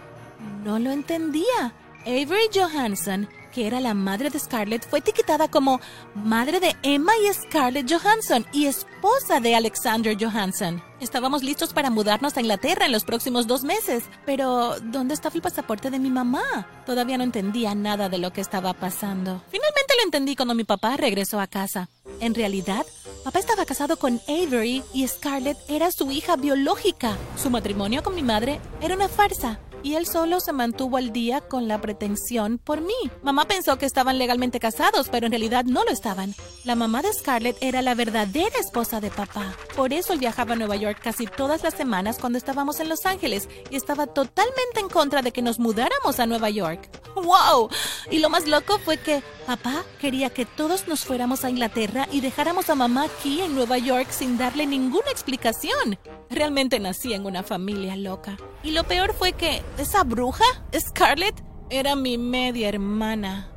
No 0.63 0.80
lo 0.80 0.92
entendía. 0.92 1.74
Avery 2.06 2.50
Johansson, 2.53 3.27
que 3.51 3.68
era 3.68 3.82
la 3.82 3.94
madre 3.94 4.30
de 4.30 4.39
Scarlett, 4.39 4.88
fue 4.88 5.00
etiquetada 5.00 5.50
como 5.50 5.82
madre 6.15 6.60
de 6.60 6.75
Emma 6.84 7.12
y 7.18 7.34
Scarlett 7.34 7.92
Johansson 7.92 8.46
y 8.53 8.68
esposa 8.68 9.39
de 9.42 9.56
Alexander 9.56 10.15
Johansson. 10.18 10.82
Estábamos 11.01 11.44
listos 11.44 11.74
para 11.74 11.89
mudarnos 11.89 12.38
a 12.38 12.42
Inglaterra 12.42 12.86
en 12.86 12.92
los 12.92 13.03
próximos 13.03 13.46
dos 13.46 13.63
meses, 13.63 14.03
pero 14.25 14.80
¿dónde 14.80 15.13
estaba 15.13 15.36
el 15.36 15.42
pasaporte 15.42 15.92
de 15.92 16.00
mi 16.00 16.10
mamá? 16.10 16.68
Todavía 16.86 17.18
no 17.18 17.24
entendía 17.24 17.75
nada 17.75 18.08
de 18.08 18.20
lo 18.20 18.32
que 18.32 18.42
estaba 18.42 18.74
pasando. 18.74 19.44
Finalmente 19.50 19.94
lo 19.98 20.03
entendí 20.06 20.36
cuando 20.36 20.56
mi 20.56 20.63
papá 20.63 20.96
regresó 20.96 21.39
a 21.39 21.48
casa. 21.48 21.89
En 22.20 22.36
realidad, 22.36 22.86
Papá 23.27 23.39
estaba 23.39 23.65
casado 23.65 23.98
con 23.98 24.22
Avery 24.29 24.86
y 24.93 25.05
Scarlett 25.05 25.57
era 25.67 25.91
su 25.91 26.10
hija 26.12 26.38
biológica. 26.38 27.17
Su 27.36 27.50
matrimonio 27.50 28.01
con 28.01 28.15
mi 28.15 28.24
madre 28.24 28.62
era 28.79 28.96
una 28.96 29.10
farsa 29.10 29.60
y 29.84 29.96
él 29.96 30.05
solo 30.05 30.39
se 30.39 30.53
mantuvo 30.53 30.96
al 30.96 31.12
día 31.12 31.41
con 31.41 31.67
la 31.67 31.81
pretensión 31.81 32.57
por 32.57 32.79
mí. 32.79 32.93
Mamá 33.24 33.43
pensó 33.43 33.77
que 33.77 33.86
estaban 33.86 34.17
legalmente 34.17 34.62
casados, 34.62 35.10
pero 35.10 35.25
en 35.25 35.34
realidad 35.34 35.65
no 35.65 35.84
lo 35.84 35.91
estaban. 35.91 36.36
La 36.63 36.75
mamá 36.75 37.01
de 37.01 37.12
Scarlett 37.12 37.57
era 37.60 37.81
la 37.81 37.96
verdadera 37.96 38.60
esposa 38.62 39.01
de 39.01 39.12
papá. 39.12 39.53
Por 39.75 39.91
eso 39.91 40.13
él 40.13 40.19
viajaba 40.19 40.53
a 40.53 40.55
Nueva 40.55 40.77
York 40.77 41.00
casi 41.03 41.27
todas 41.27 41.63
las 41.63 41.74
semanas 41.74 42.19
cuando 42.19 42.38
estábamos 42.38 42.79
en 42.79 42.88
Los 42.88 43.05
Ángeles 43.05 43.50
y 43.69 43.75
estaba 43.75 44.07
totalmente 44.07 44.79
en 44.79 44.88
contra 44.88 45.22
de 45.22 45.34
que 45.34 45.41
nos 45.41 45.60
mudáramos 45.60 46.22
a 46.22 46.27
Nueva 46.27 46.50
York. 46.50 46.89
¡Wow! 47.15 47.67
Y 48.10 48.19
lo 48.19 48.29
más 48.29 48.48
loco 48.48 48.79
fue 48.79 48.96
que 48.96 49.22
papá 49.48 49.86
quería 50.01 50.30
que 50.30 50.46
todos 50.46 50.89
nos 50.89 51.06
fuéramos 51.06 51.46
a 51.46 51.50
Inglaterra 51.50 52.06
y 52.12 52.20
dejáramos 52.20 52.70
a 52.70 52.75
mamá 52.75 53.06
aquí 53.06 53.39
en 53.39 53.56
Nueva 53.56 53.77
York 53.77 54.10
sin 54.12 54.38
darle 54.38 54.68
ninguna 54.68 55.10
explicación. 55.10 55.98
Realmente 56.30 56.82
nací 56.82 57.13
en 57.13 57.25
una 57.25 57.44
familia 57.44 57.96
loca. 57.96 58.38
Y 58.62 58.72
lo 58.72 58.84
peor 58.84 59.13
fue 59.13 59.32
que 59.32 59.63
esa 59.77 60.04
bruja, 60.04 60.44
Scarlett, 60.77 61.42
era 61.70 61.96
mi 61.96 62.18
media 62.18 62.68
hermana. 62.68 63.50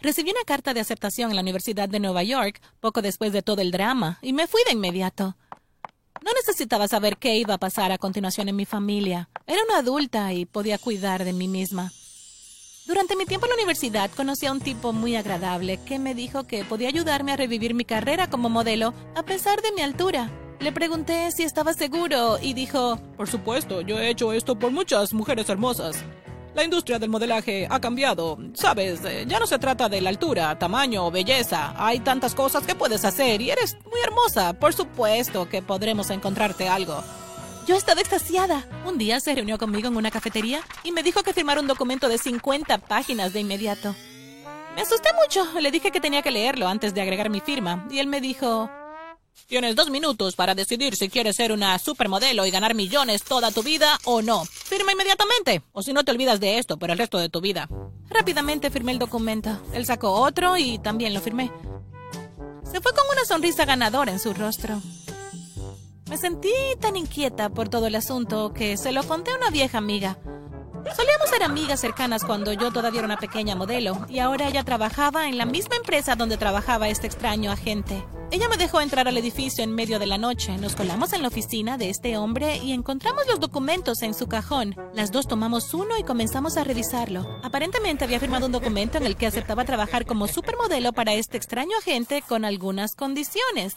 Recibí 0.00 0.30
una 0.30 0.44
carta 0.44 0.74
de 0.74 0.80
aceptación 0.80 1.30
en 1.30 1.36
la 1.36 1.42
Universidad 1.42 1.88
de 1.88 1.98
Nueva 1.98 2.22
York 2.22 2.60
poco 2.80 3.00
después 3.00 3.32
de 3.32 3.40
todo 3.40 3.62
el 3.62 3.70
drama 3.70 4.18
y 4.20 4.34
me 4.34 4.46
fui 4.46 4.60
de 4.66 4.72
inmediato. 4.72 5.34
No 6.22 6.30
necesitaba 6.34 6.88
saber 6.88 7.16
qué 7.16 7.36
iba 7.36 7.54
a 7.54 7.58
pasar 7.58 7.90
a 7.90 7.96
continuación 7.96 8.50
en 8.50 8.56
mi 8.56 8.66
familia. 8.66 9.30
Era 9.46 9.62
una 9.66 9.78
adulta 9.78 10.34
y 10.34 10.44
podía 10.44 10.76
cuidar 10.76 11.24
de 11.24 11.32
mí 11.32 11.48
misma. 11.48 11.90
Durante 12.86 13.16
mi 13.16 13.26
tiempo 13.26 13.46
en 13.46 13.50
la 13.50 13.56
universidad 13.56 14.12
conocí 14.16 14.46
a 14.46 14.52
un 14.52 14.60
tipo 14.60 14.92
muy 14.92 15.16
agradable 15.16 15.78
que 15.78 15.98
me 15.98 16.14
dijo 16.14 16.44
que 16.44 16.64
podía 16.64 16.88
ayudarme 16.88 17.32
a 17.32 17.36
revivir 17.36 17.74
mi 17.74 17.84
carrera 17.84 18.30
como 18.30 18.48
modelo 18.48 18.94
a 19.16 19.24
pesar 19.24 19.60
de 19.60 19.72
mi 19.72 19.82
altura. 19.82 20.30
Le 20.60 20.70
pregunté 20.70 21.32
si 21.32 21.42
estaba 21.42 21.74
seguro 21.74 22.38
y 22.40 22.54
dijo, 22.54 23.00
Por 23.16 23.28
supuesto, 23.28 23.80
yo 23.80 23.98
he 23.98 24.10
hecho 24.10 24.32
esto 24.32 24.56
por 24.56 24.70
muchas 24.70 25.12
mujeres 25.12 25.48
hermosas. 25.48 25.96
La 26.54 26.62
industria 26.62 27.00
del 27.00 27.10
modelaje 27.10 27.66
ha 27.68 27.80
cambiado. 27.80 28.38
Sabes, 28.54 29.04
eh, 29.04 29.24
ya 29.26 29.40
no 29.40 29.48
se 29.48 29.58
trata 29.58 29.88
de 29.88 30.00
la 30.00 30.10
altura, 30.10 30.56
tamaño 30.56 31.06
o 31.06 31.10
belleza. 31.10 31.74
Hay 31.76 31.98
tantas 31.98 32.36
cosas 32.36 32.64
que 32.64 32.76
puedes 32.76 33.04
hacer 33.04 33.42
y 33.42 33.50
eres 33.50 33.76
muy 33.90 34.00
hermosa. 34.00 34.52
Por 34.52 34.72
supuesto 34.72 35.48
que 35.48 35.60
podremos 35.60 36.08
encontrarte 36.10 36.68
algo. 36.68 37.02
Yo 37.66 37.74
estaba 37.74 38.00
extasiada. 38.00 38.64
Un 38.86 38.96
día 38.96 39.18
se 39.18 39.34
reunió 39.34 39.58
conmigo 39.58 39.88
en 39.88 39.96
una 39.96 40.12
cafetería 40.12 40.60
y 40.84 40.92
me 40.92 41.02
dijo 41.02 41.24
que 41.24 41.32
firmara 41.32 41.60
un 41.60 41.66
documento 41.66 42.08
de 42.08 42.16
50 42.16 42.78
páginas 42.78 43.32
de 43.32 43.40
inmediato. 43.40 43.94
Me 44.76 44.82
asusté 44.82 45.08
mucho. 45.20 45.60
Le 45.60 45.72
dije 45.72 45.90
que 45.90 46.00
tenía 46.00 46.22
que 46.22 46.30
leerlo 46.30 46.68
antes 46.68 46.94
de 46.94 47.00
agregar 47.00 47.28
mi 47.28 47.40
firma 47.40 47.88
y 47.90 47.98
él 47.98 48.06
me 48.06 48.20
dijo, 48.20 48.70
Tienes 49.48 49.74
dos 49.74 49.90
minutos 49.90 50.36
para 50.36 50.54
decidir 50.54 50.94
si 50.96 51.08
quieres 51.08 51.36
ser 51.36 51.50
una 51.50 51.78
supermodelo 51.78 52.46
y 52.46 52.50
ganar 52.52 52.74
millones 52.74 53.24
toda 53.24 53.50
tu 53.50 53.64
vida 53.64 53.98
o 54.04 54.22
no. 54.22 54.44
Firma 54.44 54.92
inmediatamente, 54.92 55.62
o 55.72 55.82
si 55.82 55.92
no 55.92 56.04
te 56.04 56.12
olvidas 56.12 56.38
de 56.38 56.58
esto 56.58 56.78
por 56.78 56.90
el 56.90 56.98
resto 56.98 57.18
de 57.18 57.28
tu 57.28 57.40
vida. 57.40 57.68
Rápidamente 58.08 58.70
firmé 58.70 58.92
el 58.92 58.98
documento. 58.98 59.60
Él 59.72 59.86
sacó 59.86 60.12
otro 60.12 60.56
y 60.56 60.78
también 60.78 61.14
lo 61.14 61.20
firmé. 61.20 61.50
Se 62.64 62.80
fue 62.80 62.92
con 62.92 63.04
una 63.12 63.24
sonrisa 63.24 63.64
ganadora 63.64 64.12
en 64.12 64.20
su 64.20 64.34
rostro. 64.34 64.80
Me 66.08 66.16
sentí 66.16 66.52
tan 66.80 66.96
inquieta 66.96 67.48
por 67.48 67.68
todo 67.68 67.88
el 67.88 67.96
asunto 67.96 68.52
que 68.52 68.76
se 68.76 68.92
lo 68.92 69.02
conté 69.02 69.32
a 69.32 69.36
una 69.36 69.50
vieja 69.50 69.78
amiga. 69.78 70.16
Solíamos 70.94 71.28
ser 71.28 71.42
amigas 71.42 71.80
cercanas 71.80 72.22
cuando 72.22 72.52
yo 72.52 72.70
todavía 72.70 73.00
era 73.00 73.06
una 73.06 73.16
pequeña 73.16 73.56
modelo 73.56 74.06
y 74.08 74.20
ahora 74.20 74.46
ella 74.46 74.62
trabajaba 74.62 75.28
en 75.28 75.36
la 75.36 75.44
misma 75.44 75.74
empresa 75.74 76.14
donde 76.14 76.36
trabajaba 76.36 76.88
este 76.88 77.08
extraño 77.08 77.50
agente. 77.50 78.04
Ella 78.30 78.48
me 78.48 78.56
dejó 78.56 78.80
entrar 78.80 79.08
al 79.08 79.16
edificio 79.16 79.64
en 79.64 79.74
medio 79.74 79.98
de 79.98 80.06
la 80.06 80.16
noche. 80.16 80.56
Nos 80.58 80.76
colamos 80.76 81.12
en 81.12 81.22
la 81.22 81.28
oficina 81.28 81.76
de 81.76 81.90
este 81.90 82.16
hombre 82.16 82.58
y 82.58 82.72
encontramos 82.72 83.26
los 83.26 83.40
documentos 83.40 84.02
en 84.02 84.14
su 84.14 84.28
cajón. 84.28 84.76
Las 84.94 85.10
dos 85.10 85.26
tomamos 85.26 85.74
uno 85.74 85.98
y 85.98 86.04
comenzamos 86.04 86.56
a 86.56 86.62
revisarlo. 86.62 87.40
Aparentemente 87.42 88.04
había 88.04 88.20
firmado 88.20 88.46
un 88.46 88.52
documento 88.52 88.98
en 88.98 89.06
el 89.06 89.16
que 89.16 89.26
aceptaba 89.26 89.64
trabajar 89.64 90.06
como 90.06 90.28
supermodelo 90.28 90.92
para 90.92 91.14
este 91.14 91.36
extraño 91.36 91.76
agente 91.78 92.22
con 92.22 92.44
algunas 92.44 92.94
condiciones. 92.94 93.76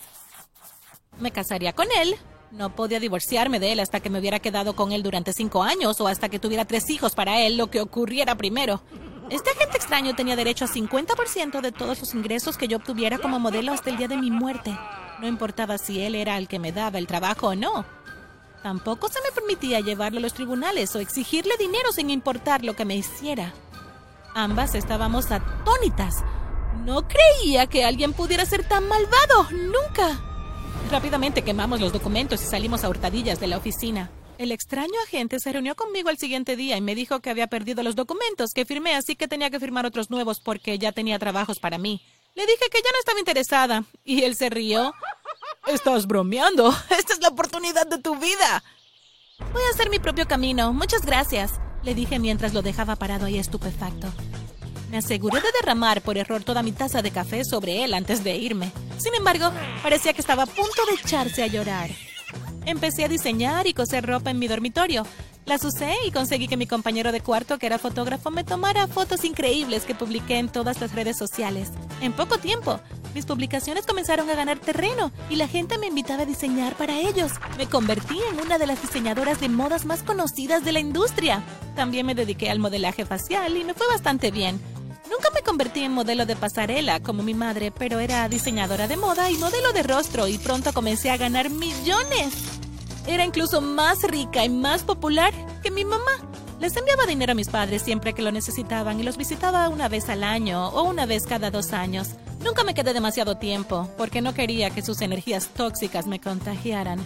Me 1.19 1.31
casaría 1.31 1.73
con 1.73 1.87
él. 2.01 2.15
No 2.51 2.75
podía 2.75 2.99
divorciarme 2.99 3.59
de 3.59 3.73
él 3.73 3.79
hasta 3.79 3.99
que 3.99 4.09
me 4.09 4.19
hubiera 4.19 4.39
quedado 4.39 4.75
con 4.75 4.91
él 4.91 5.03
durante 5.03 5.33
cinco 5.33 5.61
años 5.61 6.01
o 6.01 6.07
hasta 6.07 6.29
que 6.29 6.39
tuviera 6.39 6.65
tres 6.65 6.89
hijos 6.89 7.13
para 7.13 7.41
él, 7.41 7.57
lo 7.57 7.69
que 7.69 7.81
ocurriera 7.81 8.35
primero. 8.35 8.81
Este 9.29 9.51
agente 9.51 9.77
extraño 9.77 10.15
tenía 10.15 10.35
derecho 10.35 10.65
a 10.65 10.67
50% 10.67 11.61
de 11.61 11.71
todos 11.71 11.99
los 11.99 12.15
ingresos 12.15 12.57
que 12.57 12.67
yo 12.67 12.77
obtuviera 12.77 13.19
como 13.19 13.39
modelo 13.39 13.71
hasta 13.71 13.91
el 13.91 13.97
día 13.97 14.07
de 14.07 14.17
mi 14.17 14.31
muerte. 14.31 14.75
No 15.19 15.27
importaba 15.27 15.77
si 15.77 16.01
él 16.01 16.15
era 16.15 16.37
el 16.37 16.47
que 16.47 16.57
me 16.57 16.71
daba 16.71 16.97
el 16.97 17.05
trabajo 17.05 17.49
o 17.49 17.55
no. 17.55 17.85
Tampoco 18.63 19.07
se 19.07 19.21
me 19.21 19.31
permitía 19.31 19.79
llevarlo 19.81 20.17
a 20.17 20.21
los 20.21 20.33
tribunales 20.33 20.95
o 20.95 20.99
exigirle 20.99 21.53
dinero 21.59 21.91
sin 21.91 22.09
importar 22.09 22.63
lo 22.63 22.75
que 22.75 22.85
me 22.85 22.95
hiciera. 22.95 23.53
Ambas 24.33 24.73
estábamos 24.73 25.31
atónitas. 25.31 26.23
No 26.83 27.07
creía 27.07 27.67
que 27.67 27.85
alguien 27.85 28.13
pudiera 28.13 28.45
ser 28.45 28.67
tan 28.67 28.87
malvado. 28.87 29.49
Nunca. 29.51 30.28
Rápidamente 30.89 31.43
quemamos 31.43 31.79
los 31.79 31.93
documentos 31.93 32.41
y 32.41 32.45
salimos 32.45 32.83
a 32.83 32.89
hurtadillas 32.89 33.39
de 33.39 33.45
la 33.45 33.57
oficina. 33.57 34.09
El 34.39 34.51
extraño 34.51 34.93
agente 35.05 35.39
se 35.39 35.51
reunió 35.51 35.75
conmigo 35.75 36.09
al 36.09 36.17
siguiente 36.17 36.55
día 36.55 36.77
y 36.77 36.81
me 36.81 36.95
dijo 36.95 37.19
que 37.19 37.29
había 37.29 37.45
perdido 37.45 37.83
los 37.83 37.95
documentos 37.95 38.53
que 38.55 38.65
firmé, 38.65 38.95
así 38.95 39.15
que 39.15 39.27
tenía 39.27 39.51
que 39.51 39.59
firmar 39.59 39.85
otros 39.85 40.09
nuevos 40.09 40.39
porque 40.39 40.79
ya 40.79 40.91
tenía 40.91 41.19
trabajos 41.19 41.59
para 41.59 41.77
mí. 41.77 42.01
Le 42.33 42.43
dije 42.43 42.65
que 42.71 42.79
ya 42.79 42.89
no 42.91 42.99
estaba 42.99 43.19
interesada 43.19 43.83
y 44.03 44.23
él 44.23 44.35
se 44.35 44.49
rió. 44.49 44.93
Estás 45.67 46.07
bromeando. 46.07 46.69
Esta 46.89 47.13
es 47.13 47.19
la 47.21 47.27
oportunidad 47.27 47.85
de 47.85 47.99
tu 47.99 48.15
vida. 48.15 48.63
Voy 49.53 49.61
a 49.61 49.73
hacer 49.73 49.91
mi 49.91 49.99
propio 49.99 50.27
camino. 50.27 50.73
Muchas 50.73 51.05
gracias, 51.05 51.59
le 51.83 51.93
dije 51.93 52.17
mientras 52.17 52.53
lo 52.53 52.63
dejaba 52.63 52.95
parado 52.95 53.27
ahí 53.27 53.37
estupefacto. 53.37 54.07
Me 54.89 54.97
aseguré 54.97 55.39
de 55.39 55.47
derramar 55.59 56.01
por 56.01 56.17
error 56.17 56.43
toda 56.43 56.63
mi 56.63 56.71
taza 56.71 57.01
de 57.01 57.11
café 57.11 57.45
sobre 57.45 57.83
él 57.83 57.93
antes 57.93 58.23
de 58.23 58.35
irme. 58.35 58.71
Sin 58.97 59.13
embargo, 59.13 59.51
parecía 59.83 60.13
que 60.13 60.21
estaba 60.21 60.43
a 60.43 60.47
punto 60.47 60.85
de 60.87 60.95
echarse 60.95 61.43
a 61.43 61.47
llorar. 61.47 61.89
Empecé 62.65 63.05
a 63.05 63.07
diseñar 63.07 63.67
y 63.67 63.73
coser 63.73 64.05
ropa 64.05 64.31
en 64.31 64.39
mi 64.39 64.47
dormitorio. 64.47 65.05
Las 65.45 65.63
usé 65.63 65.93
y 66.05 66.11
conseguí 66.11 66.47
que 66.47 66.57
mi 66.57 66.67
compañero 66.67 67.11
de 67.11 67.21
cuarto, 67.21 67.57
que 67.57 67.65
era 67.65 67.79
fotógrafo, 67.79 68.29
me 68.29 68.43
tomara 68.43 68.87
fotos 68.87 69.23
increíbles 69.25 69.83
que 69.83 69.95
publiqué 69.95 70.37
en 70.37 70.49
todas 70.49 70.79
las 70.79 70.93
redes 70.93 71.17
sociales. 71.17 71.69
En 72.01 72.13
poco 72.13 72.37
tiempo, 72.37 72.79
mis 73.15 73.25
publicaciones 73.25 73.85
comenzaron 73.85 74.29
a 74.29 74.35
ganar 74.35 74.59
terreno 74.59 75.11
y 75.29 75.37
la 75.37 75.47
gente 75.47 75.79
me 75.79 75.87
invitaba 75.87 76.23
a 76.23 76.27
diseñar 76.27 76.75
para 76.75 76.99
ellos. 76.99 77.31
Me 77.57 77.67
convertí 77.67 78.19
en 78.31 78.39
una 78.39 78.59
de 78.59 78.67
las 78.67 78.81
diseñadoras 78.81 79.39
de 79.39 79.49
modas 79.49 79.85
más 79.85 80.03
conocidas 80.03 80.63
de 80.63 80.71
la 80.71 80.79
industria. 80.79 81.41
También 81.75 82.05
me 82.05 82.15
dediqué 82.15 82.51
al 82.51 82.59
modelaje 82.59 83.05
facial 83.05 83.57
y 83.57 83.63
me 83.63 83.73
fue 83.73 83.87
bastante 83.87 84.29
bien. 84.29 84.59
Nunca 85.09 85.29
me 85.33 85.41
convertí 85.41 85.83
en 85.83 85.91
modelo 85.91 86.25
de 86.25 86.35
pasarela 86.35 86.99
como 86.99 87.23
mi 87.23 87.33
madre, 87.33 87.71
pero 87.71 87.99
era 87.99 88.29
diseñadora 88.29 88.87
de 88.87 88.95
moda 88.95 89.31
y 89.31 89.37
modelo 89.37 89.73
de 89.73 89.83
rostro 89.83 90.27
y 90.27 90.37
pronto 90.37 90.71
comencé 90.71 91.09
a 91.09 91.17
ganar 91.17 91.49
millones. 91.49 92.33
Era 93.07 93.25
incluso 93.25 93.59
más 93.59 94.03
rica 94.03 94.45
y 94.45 94.49
más 94.49 94.83
popular 94.83 95.33
que 95.63 95.71
mi 95.71 95.83
mamá. 95.83 96.11
Les 96.59 96.75
enviaba 96.75 97.05
dinero 97.05 97.31
a 97.31 97.35
mis 97.35 97.49
padres 97.49 97.81
siempre 97.81 98.13
que 98.13 98.21
lo 98.21 98.31
necesitaban 98.31 98.99
y 98.99 99.03
los 99.03 99.17
visitaba 99.17 99.69
una 99.69 99.87
vez 99.87 100.09
al 100.09 100.23
año 100.23 100.67
o 100.67 100.83
una 100.83 101.05
vez 101.05 101.25
cada 101.25 101.49
dos 101.49 101.73
años. 101.73 102.09
Nunca 102.43 102.63
me 102.63 102.73
quedé 102.73 102.93
demasiado 102.93 103.37
tiempo 103.37 103.89
porque 103.97 104.21
no 104.21 104.33
quería 104.33 104.69
que 104.69 104.81
sus 104.81 105.01
energías 105.01 105.47
tóxicas 105.47 106.05
me 106.05 106.19
contagiaran. 106.19 106.99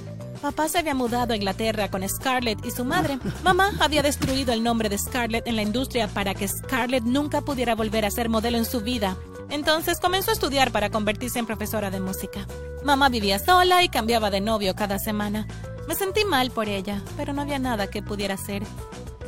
Papá 0.44 0.68
se 0.68 0.78
había 0.78 0.94
mudado 0.94 1.32
a 1.32 1.38
Inglaterra 1.38 1.90
con 1.90 2.06
Scarlett 2.08 2.66
y 2.66 2.72
su 2.72 2.84
madre. 2.84 3.18
Mamá 3.46 3.72
había 3.80 4.02
destruido 4.02 4.52
el 4.52 4.62
nombre 4.62 4.90
de 4.90 4.98
Scarlett 4.98 5.48
en 5.48 5.56
la 5.56 5.62
industria 5.62 6.10
para 6.10 6.34
que 6.34 6.50
Scarlett 6.50 7.06
nunca 7.06 7.40
pudiera 7.40 7.76
volver 7.76 8.04
a 8.04 8.12
ser 8.12 8.28
modelo 8.28 8.58
en 8.58 8.66
su 8.66 8.82
vida. 8.82 9.16
Entonces 9.50 10.02
comenzó 10.02 10.32
a 10.32 10.34
estudiar 10.34 10.74
para 10.74 10.90
convertirse 10.90 11.40
en 11.40 11.46
profesora 11.46 11.92
de 11.92 12.02
música. 12.02 12.46
Mamá 12.84 13.08
vivía 13.08 13.40
sola 13.40 13.84
y 13.84 13.88
cambiaba 13.88 14.30
de 14.32 14.42
novio 14.42 14.76
cada 14.76 15.00
semana. 15.00 15.48
Me 15.88 15.96
sentí 15.96 16.26
mal 16.26 16.52
por 16.52 16.68
ella, 16.68 17.02
pero 17.16 17.32
no 17.32 17.42
había 17.42 17.58
nada 17.58 17.90
que 17.90 18.04
pudiera 18.04 18.34
hacer. 18.34 18.64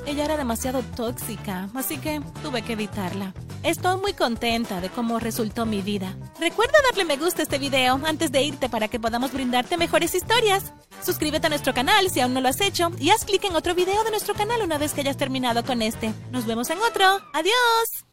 Ella 0.06 0.26
era 0.26 0.36
demasiado 0.36 0.84
tóxica, 0.98 1.70
así 1.76 1.98
que 1.98 2.22
tuve 2.44 2.62
que 2.62 2.74
evitarla. 2.74 3.34
Estoy 3.64 4.02
muy 4.02 4.12
contenta 4.12 4.82
de 4.82 4.90
cómo 4.90 5.18
resultó 5.20 5.66
mi 5.66 5.82
vida. 5.82 6.14
Recuerda 6.40 6.74
darle 6.90 7.06
me 7.06 7.18
gusta 7.18 7.42
a 7.42 7.44
este 7.44 7.58
video 7.58 8.00
antes 8.06 8.32
de 8.32 8.44
irte 8.44 8.68
para 8.68 8.88
que 8.88 9.00
podamos 9.00 9.32
brindarte 9.32 9.78
mejores 9.78 10.14
historias. 10.14 10.74
Suscríbete 11.04 11.48
a 11.48 11.50
nuestro 11.50 11.74
canal 11.74 12.10
si 12.10 12.20
aún 12.20 12.34
no 12.34 12.42
lo 12.42 12.50
has 12.50 12.60
hecho 12.60 12.92
y 13.00 13.10
haz 13.12 13.24
clic 13.24 13.44
en 13.46 13.56
otro 13.56 13.74
video 13.74 14.04
de 14.04 14.12
nuestro 14.12 14.34
canal 14.34 14.62
una 14.62 14.78
vez 14.78 14.94
que 14.94 15.02
hayas 15.02 15.18
terminado 15.18 15.64
con 15.64 15.82
este. 15.82 16.14
Nos 16.32 16.46
vemos 16.46 16.70
en 16.70 16.80
otro. 16.80 17.06
¡Adiós! 17.34 18.05